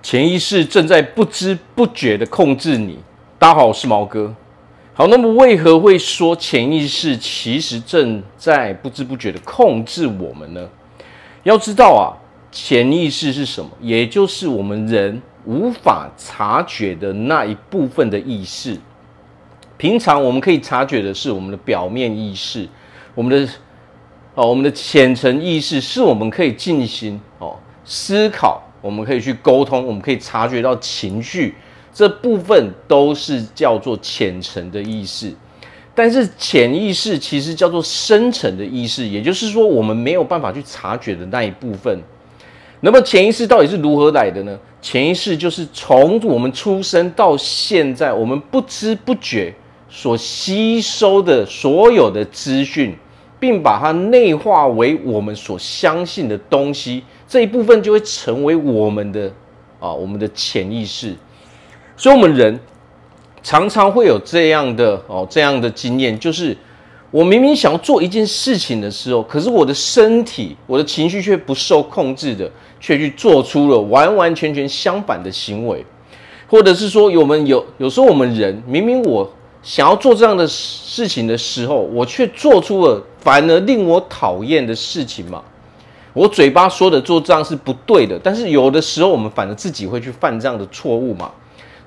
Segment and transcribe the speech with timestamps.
[0.00, 2.98] 潜意识正在不知不觉的控制你。
[3.38, 4.34] 大家好，我是毛哥。
[4.94, 10.68] 好，那么为何会说潜意识其实正在不知不觉的控制我们呢？
[11.42, 12.14] 要知道啊，
[12.52, 13.70] 潜意识是什么？
[13.80, 18.78] 也就是我们人无法察觉的那一部分的意识。
[19.76, 22.68] 平常我们可以察觉的是我们的表面意识，
[23.14, 23.52] 我们的
[24.34, 28.62] 哦，我们的浅层意识是我们可以进行哦思考。
[28.80, 31.54] 我们可以去沟通，我们可以察觉到情绪，
[31.92, 35.34] 这部分都是叫做浅层的意识。
[35.94, 42.00] 但是潜意识其实叫做深层的意识，也就是说我们没有办法去察觉的那一部分。
[42.80, 44.58] 那么潜意识到底是如何来的呢？
[44.80, 49.52] 潜意识就是从我们出生到现在，我们不知不觉
[49.90, 52.96] 所吸收的所有的资讯。
[53.40, 59.30] 并把它内化为我们所相信的东西，这一部分就会成为我们的
[59.78, 61.14] 啊，我们的潜意识。
[61.96, 62.58] 所以，我们人
[63.42, 66.56] 常常会有这样的哦，这样的经验，就是
[67.10, 75.84] 我明明想要做一件事情的时候，可是我的身体、我的情绪却不受控制的，却去做出了完完全全相反的行为，
[76.48, 79.30] 或者是说，我们有有时候我们人明明我。
[79.60, 85.42] 想要做这样的事情的时候，我却做出了反而令我讨厌的事情嘛。
[86.18, 91.30] 我嘴巴说的做这样是不对的，但是有的时候我们反而自己会去犯这样的错误嘛。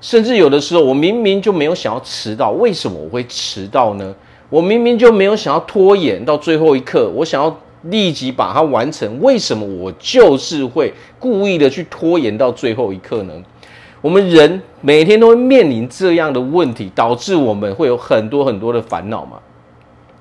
[0.00, 4.14] 甚至有的时候，我明明就没有想要迟到，为什么我会迟到呢？
[4.48, 13.34] 我明明就没有想要拖延到最后一刻，我想要立即把它完成，为什么我就是会故意的去拖延到最后一刻呢？
[14.00, 19.38] 我们人每天都会面临这样的问题，导致我们会有很多很多的烦恼嘛。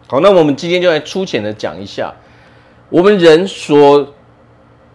[0.08, 2.14] 好，那我们今天就来粗浅的讲一下，
[2.92, 4.14] 我们人所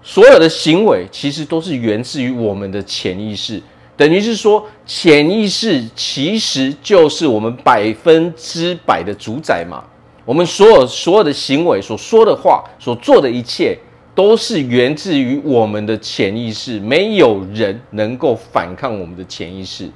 [0.02, 3.60] 所有的行为，其实都是源自于我们的潜意识，
[3.96, 9.82] 等于是说，潜意识其实就是我们百分之百的主宰嘛。
[10.24, 13.76] 我们所有所有的行为，所说的话，所做的一切。
[14.16, 19.86] 都是源自于我们的潜意识，没有人能够反抗我们的潜意识。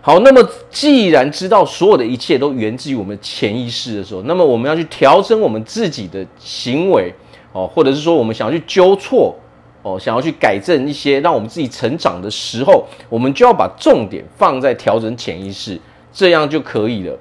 [0.00, 7.14] 好，那么既然知道所有的一切都源自于我们潜意识的时候，那么我们要去调整我们自己的行为
[7.54, 9.32] 哦，或者是说我们想要去纠错
[9.82, 15.80] 哦，想要去改正一些让我们自己成长的时候，我们就要把重点放在调整潜意识，
[16.12, 17.16] 这样就可以了。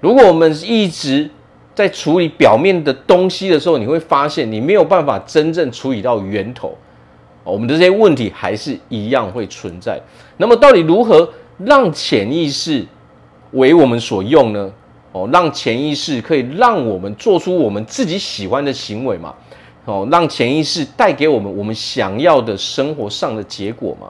[0.00, 1.30] 如果我们一直
[1.72, 6.76] 在处理表面的东西的时候，你会发现你没有办法真正处理到源头，
[7.44, 10.00] 哦我们的这些问题还是一样会存在。
[10.38, 12.84] 那么，到底如何让潜意识
[13.52, 14.72] 为我们所用呢？
[15.12, 19.34] 哦，让潜意识可以让我们做出我们自己喜欢的行为嘛？
[19.86, 24.08] 哦，让潜意识带给我们我们想要的生活上的结果嘛？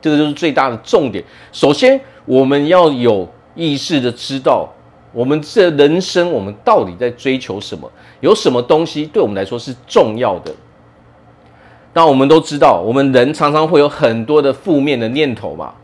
[0.00, 1.24] 这个就是最大的重点。
[1.50, 4.68] 首先，我们要有意识的知道。
[5.14, 7.90] 我们这人生，我们到底在追求什么？
[8.20, 10.50] 有什么东西对我们来说是重要的？
[11.92, 15.74] 那我们都知道，我们人常常会有很多的负面的念头嘛。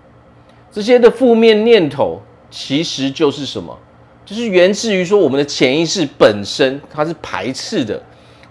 [0.72, 2.18] 这些的负面念头
[2.50, 3.78] 其实就是什么？
[4.24, 8.02] 就是源自于说我们的潜意识本身它是排斥的，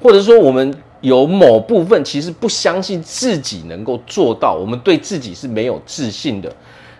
[0.01, 6.53] 或者说我们有某部分其实不相信自己能够做到，我们对自己是没有自信的。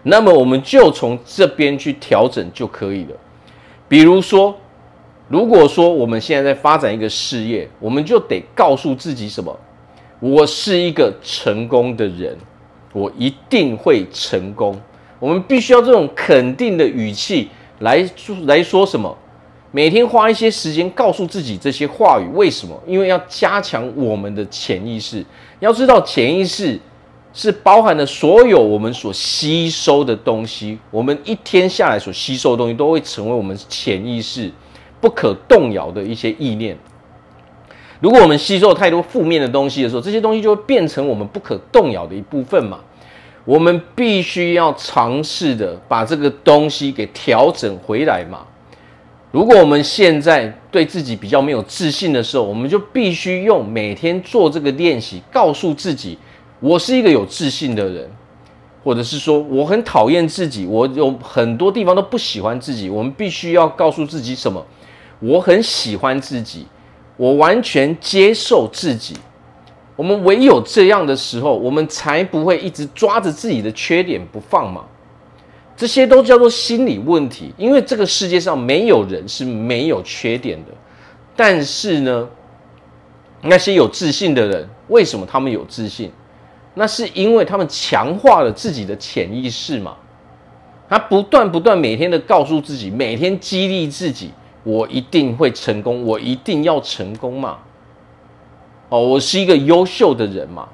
[0.04, 3.16] 那么我们就从这边去调整就可以了。
[3.88, 4.56] 比如说，
[5.28, 9.58] 如果说我们现在在发展一个事业，我们就得告诉自己什么？
[10.20, 12.38] 我是一个成功的人，
[12.94, 14.80] 我一定会成功。
[15.20, 18.04] 我们必须要这种肯定的语气来
[18.46, 19.16] 来说什么？
[19.72, 22.82] 每天花一些时间告诉自己这些话语，为什么？
[22.88, 25.26] 因为要加强我们的潜意识。
[25.60, 26.80] 要知道，潜意识。
[27.34, 34.52] 是包含了所有我们所吸收的东西，我们一天下来所吸收的东西，都会成为我们潜意识
[35.00, 36.76] 不可动摇的一些意念。
[38.00, 42.80] 如果我们吸收太多负面的东西的时候，这些东西就会变成我们不可动摇的一部分嘛。
[43.46, 48.48] 我们必须要尝试的把这个东西给调整回来嘛。
[49.32, 56.18] 如果我们现在对自己比较没有自信的时候，我们就必须用每天做这个练习，告诉自己。
[56.60, 58.10] 我是一个有自信的人，
[58.84, 62.90] 或者是说我很讨厌自己，我有很多地方都不喜欢自己。
[62.90, 64.66] 我们必须要告诉自己什么？
[65.20, 66.66] 我很喜欢自己，
[67.18, 69.16] 我完全接受自己。
[69.96, 74.86] 我们唯有这样的时候，我们才不会一直抓着自己的缺点不放嘛。
[75.78, 80.72] 这些都叫做心理问题，因为这个世界上没有人是没有缺点的。
[81.36, 82.28] 但是呢，
[83.44, 86.12] 那些有自信的人，为什么他们有自信？
[86.74, 89.96] 那是因为他们强化了自己的潜意识嘛。
[90.90, 94.32] 他不断不断每天的告诉自己，每天激励自己，
[94.64, 97.60] 我一定会成功，我一定要成功嘛。
[98.90, 100.68] 哦，我是一个优秀的人嘛。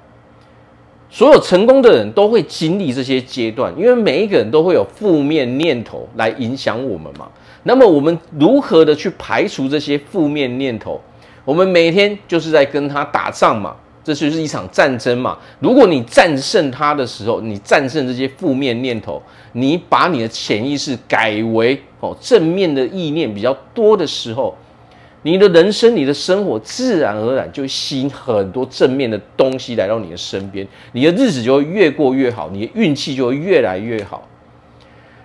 [1.13, 7.29] 所有成功的人都会经历这些阶段，因为每一个人都会有负面念头来影响我们嘛。
[7.61, 10.99] 那么我们如何的去排除这些负面念头？
[11.45, 15.37] 我们每天就是在跟他打仗嘛，这就是一场战争嘛。
[15.59, 19.21] 如果你战胜他的时候，你战胜这些负面念头，
[19.51, 24.57] 你把你的潜意识改为哦正面的意念比较多的时候，
[25.23, 34.27] 你的人生、你的生活自然而然就吸引很多正面的东西来到你的身边，你的日子就会越过越好，你的运气就会越来越好。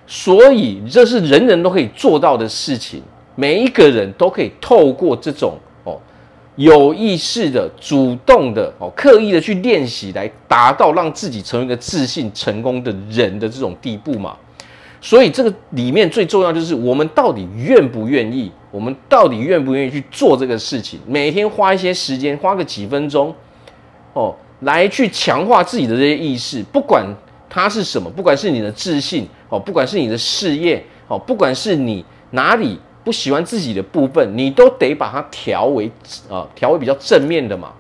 [0.07, 3.03] 所以这是人人都可以做到的事情，
[3.35, 6.01] 每一个人都可以透过这种哦
[6.57, 14.37] 有意识的、主动的、哦刻意的去练习，来达到让自己成为一个自信、成功的人的这种地步嘛。
[15.01, 23.35] 所以这个里面最重要就是我们到底愿不愿意，我们到底愿不愿意去做这个事情，每天花一些时间，花个几分钟，
[24.13, 27.07] 哦，来去强化自己的这些意识，不管。
[27.51, 28.11] 它是什么？
[28.11, 35.91] 不管是你的自信哦，不管是你的事业哦，不管是你哪里不喜欢自己的部分，你都得把它调为
[36.29, 37.73] 啊，调为比较正面的嘛。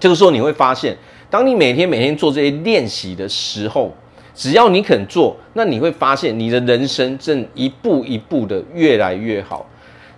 [0.00, 0.98] 这个时候你会发现，
[1.30, 3.94] 当你每天每天做这些练习的时候，
[4.34, 9.64] 只要你肯做，那你会发现你的人生正一步一步的越来越好。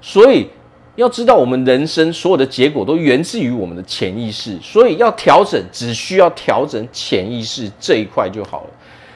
[0.00, 0.47] 所以。
[0.97, 8.70] 要知道，我们人生所有的结果都源自于我们的潜意识，所以要调整，只需要调整潜意识这一块就好了。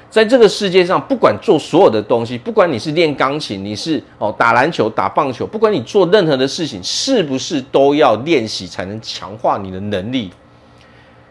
[0.08, 10.30] 在这个世界上，不管做所有的东西，不管你是练钢琴，你是哦打篮球、打棒球，不管你做任何的事情，是不是都要练习才能强化你的能力？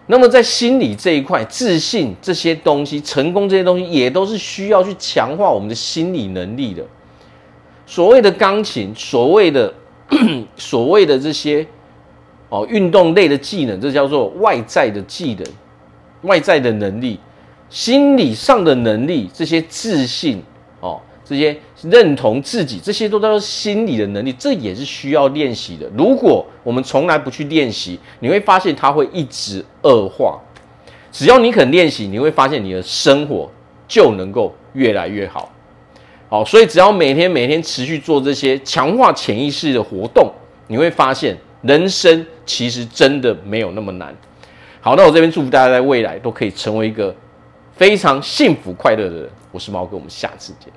[0.05, 6.83] 那么在心理这一块，自信这些东西、成功这些东西，也都是需要去强化我们的心理能力的。
[7.85, 9.73] 所谓的钢琴，所谓的。
[10.57, 11.65] 所谓的这些
[12.49, 15.43] 哦，运动类的技能，这叫做外在的技能、
[16.23, 17.19] 外在的能力，
[17.67, 20.43] 心理上的能力，这些自信
[20.81, 25.89] 哦，这些认同自己，这些都叫做心理的能力，这也是需要练习的。
[25.97, 30.39] 如果我们从来不去练习，你会发现它会一直恶化。
[31.11, 33.49] 只要你肯练习，你会发现你的生活
[33.87, 35.51] 就能够越来越好。
[36.33, 40.33] 好，所以只要每天每天持续做这些强化潜意识的活动，
[40.65, 44.11] 你会发现人生其实真的没有那么难。
[44.81, 47.15] 好，那我这边祝福大家在未来都可以成为一个
[47.75, 49.29] 非常幸福快乐的人。
[49.51, 50.73] 我是猫哥，我们下次见。